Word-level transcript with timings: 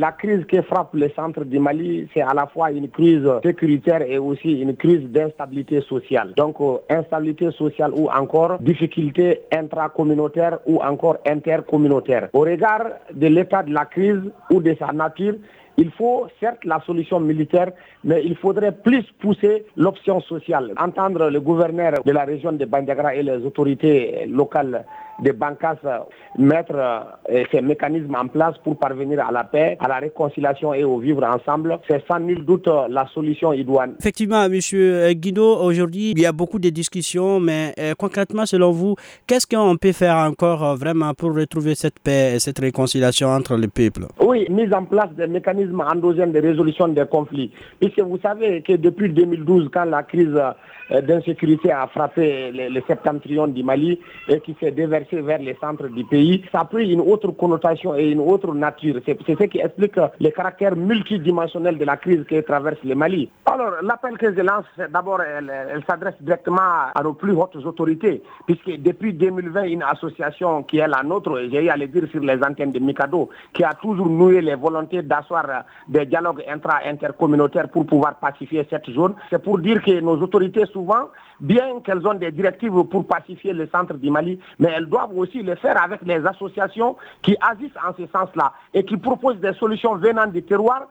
la 0.00 0.12
crise 0.12 0.46
qui 0.46 0.62
frappe 0.62 0.94
le 0.94 1.10
centre 1.10 1.44
du 1.44 1.58
Mali, 1.58 2.08
c'est 2.14 2.22
à 2.22 2.32
la 2.32 2.46
fois 2.46 2.70
une 2.72 2.88
crise 2.88 3.28
sécuritaire 3.44 4.00
et 4.00 4.16
aussi 4.16 4.52
une 4.62 4.74
crise 4.74 5.04
d'instabilité 5.10 5.82
sociale. 5.82 6.32
Donc, 6.38 6.56
euh, 6.60 6.78
instabilité 6.88 7.50
sociale 7.50 7.92
ou 7.94 8.08
encore 8.08 8.58
difficulté 8.60 9.42
intracommunautaire 9.52 10.58
ou 10.64 10.80
encore 10.80 11.18
intercommunautaire. 11.26 12.30
Au 12.32 12.40
regard 12.40 12.86
de 13.12 13.26
l'état 13.26 13.62
de 13.62 13.74
la 13.74 13.84
crise 13.84 14.22
ou 14.50 14.62
de 14.62 14.74
sa 14.78 14.90
nature, 14.92 15.34
il 15.76 15.90
faut 15.90 16.26
certes 16.40 16.64
la 16.64 16.80
solution 16.86 17.20
militaire, 17.20 17.70
mais 18.02 18.22
il 18.24 18.36
faudrait 18.36 18.72
plus 18.72 19.04
pousser 19.20 19.66
l'option 19.76 20.20
sociale. 20.20 20.72
Entendre 20.78 21.28
le 21.30 21.40
gouverneur 21.40 22.02
de 22.04 22.12
la 22.12 22.24
région 22.24 22.52
de 22.52 22.64
Bandiagra 22.64 23.14
et 23.14 23.22
les 23.22 23.44
autorités 23.44 24.26
locales 24.26 24.84
de 25.22 25.32
Bankas 25.32 25.76
mettre 26.38 26.74
euh, 26.74 27.44
ces 27.50 27.60
mécanismes 27.60 28.14
en 28.14 28.28
place 28.28 28.56
pour 28.62 28.78
parvenir 28.78 29.26
à 29.26 29.32
la 29.32 29.44
paix, 29.44 29.76
à 29.80 29.88
la 29.88 29.98
réconciliation 29.98 30.72
et 30.74 30.84
au 30.84 30.98
vivre 30.98 31.24
ensemble, 31.24 31.78
c'est 31.88 32.02
sans 32.06 32.20
nul 32.20 32.44
doute 32.44 32.68
la 32.88 33.06
solution 33.12 33.52
idoine. 33.52 33.94
Effectivement, 33.98 34.48
Monsieur 34.48 35.12
Guido, 35.12 35.56
aujourd'hui, 35.58 36.12
il 36.12 36.20
y 36.20 36.26
a 36.26 36.32
beaucoup 36.32 36.58
de 36.58 36.70
discussions, 36.70 37.40
mais 37.40 37.72
euh, 37.78 37.94
concrètement, 37.98 38.46
selon 38.46 38.70
vous, 38.70 38.94
qu'est-ce 39.26 39.46
qu'on 39.46 39.76
peut 39.76 39.92
faire 39.92 40.16
encore 40.16 40.64
euh, 40.64 40.74
vraiment 40.74 41.12
pour 41.14 41.34
retrouver 41.34 41.74
cette 41.74 41.98
paix 42.00 42.34
et 42.34 42.38
cette 42.38 42.58
réconciliation 42.58 43.28
entre 43.28 43.56
les 43.56 43.68
peuples? 43.68 44.06
Oui, 44.20 44.46
mise 44.50 44.72
en 44.72 44.84
place 44.84 45.10
des 45.16 45.26
mécanismes 45.26 45.80
endogènes 45.80 46.32
de 46.32 46.40
résolution 46.40 46.88
des 46.88 47.04
conflits. 47.10 47.50
Puisque 47.80 48.00
vous 48.00 48.18
savez 48.18 48.62
que 48.62 48.74
depuis 48.74 49.10
2012, 49.12 49.70
quand 49.72 49.84
la 49.84 50.02
crise 50.02 50.38
d'insécurité 50.90 51.70
a 51.70 51.86
frappé 51.86 52.50
le 52.52 52.80
septentrion 52.86 53.46
du 53.46 53.62
Mali 53.62 53.98
et 54.28 54.40
qui 54.40 54.56
s'est 54.60 54.72
vers 55.16 55.38
les 55.38 55.56
centres 55.60 55.88
du 55.88 56.04
pays, 56.04 56.42
ça 56.52 56.60
a 56.60 56.64
pris 56.64 56.92
une 56.92 57.00
autre 57.00 57.30
connotation 57.32 57.94
et 57.94 58.10
une 58.10 58.20
autre 58.20 58.54
nature. 58.54 58.96
C'est 59.04 59.18
ce 59.26 59.44
qui 59.44 59.58
explique 59.58 59.96
le 59.96 60.30
caractère 60.30 60.76
multidimensionnel 60.76 61.78
de 61.78 61.84
la 61.84 61.96
crise 61.96 62.24
qui 62.28 62.42
traverse 62.42 62.78
le 62.84 62.94
Mali. 62.94 63.30
Alors, 63.46 63.74
l'appel 63.82 64.16
que 64.18 64.34
je 64.34 64.40
lance, 64.40 64.64
d'abord, 64.92 65.20
elle, 65.22 65.82
s'adresse 65.88 66.14
directement 66.20 66.60
à 66.94 67.02
nos 67.02 67.14
plus 67.14 67.32
hautes 67.32 67.56
autorités, 67.56 68.22
puisque 68.46 68.70
depuis 68.80 69.12
2020, 69.12 69.62
une 69.64 69.82
association 69.82 70.62
qui 70.62 70.78
est 70.78 70.88
la 70.88 71.02
nôtre, 71.02 71.38
j'ai 71.50 71.64
eu 71.64 71.68
à 71.68 71.76
le 71.76 71.86
dire 71.86 72.04
sur 72.10 72.20
les 72.20 72.42
antennes 72.42 72.72
de 72.72 72.78
Mikado, 72.78 73.28
qui 73.52 73.64
a 73.64 73.74
toujours 73.74 74.08
noué 74.08 74.40
les 74.40 74.54
volontés 74.54 75.02
d'asseoir 75.02 75.64
des 75.88 76.06
dialogues 76.06 76.44
intra-intercommunautaires 76.48 77.68
pour 77.68 77.86
pouvoir 77.86 78.16
pacifier 78.16 78.66
cette 78.68 78.88
zone. 78.90 79.14
C'est 79.30 79.42
pour 79.42 79.58
dire 79.58 79.82
que 79.82 80.00
nos 80.00 80.16
autorités, 80.20 80.66
souvent, 80.66 81.08
bien 81.40 81.80
qu'elles 81.84 82.06
ont 82.06 82.14
des 82.14 82.30
directives 82.30 82.84
pour 82.84 83.06
pacifier 83.06 83.52
le 83.52 83.66
centre 83.68 83.94
du 83.94 84.10
Mali, 84.10 84.38
mais 84.58 84.70
elles 84.76 84.86
doivent 85.06 85.18
aussi 85.18 85.42
le 85.42 85.54
faire 85.56 85.80
avec 85.82 86.00
les 86.02 86.24
associations 86.26 86.96
qui 87.22 87.36
agissent 87.40 87.76
en 87.86 87.92
ce 87.96 88.06
sens-là 88.06 88.52
et 88.74 88.84
qui 88.84 88.96
proposent 88.96 89.40
des 89.40 89.54
solutions 89.54 89.96
venant 89.96 90.26
du 90.26 90.42
terroir 90.42 90.86